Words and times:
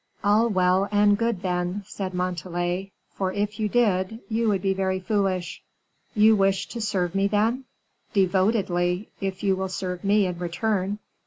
"All 0.23 0.49
well 0.49 0.89
and 0.91 1.15
good, 1.15 1.43
then," 1.43 1.83
said 1.85 2.15
Montalais, 2.15 2.91
"for 3.13 3.31
if 3.33 3.59
you 3.59 3.69
did, 3.69 4.19
you 4.29 4.49
would 4.49 4.63
be 4.63 4.73
very 4.73 4.99
foolish." 4.99 5.61
"You 6.15 6.35
wish 6.35 6.67
to 6.69 6.81
serve 6.81 7.13
me, 7.13 7.27
then?" 7.27 7.65
"Devotedly 8.11 9.11
if 9.19 9.43
you 9.43 9.55
will 9.55 9.69
serve 9.69 10.03
me 10.03 10.25
in 10.25 10.39
return." 10.39 10.97